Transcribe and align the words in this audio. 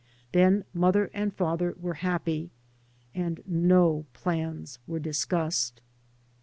Then 0.31 0.65
mother 0.73 1.11
and 1.13 1.31
father 1.31 1.75
were 1.79 1.93
happy; 2.01 2.49
and 3.13 3.39
no 3.45 4.07
plans 4.13 4.79
were 4.87 4.97
discussed. 4.97 5.79